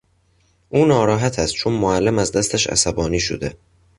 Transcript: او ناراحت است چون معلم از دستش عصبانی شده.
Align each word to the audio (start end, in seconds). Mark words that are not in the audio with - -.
او 0.69 0.85
ناراحت 0.85 1.39
است 1.39 1.53
چون 1.53 1.73
معلم 1.73 2.19
از 2.19 2.31
دستش 2.31 2.67
عصبانی 2.67 3.19
شده. 3.19 3.55